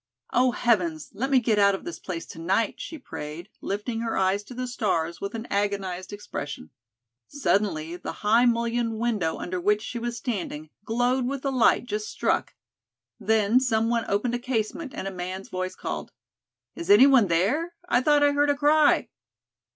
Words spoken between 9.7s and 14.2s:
she was standing, glowed with a light just struck. Then, someone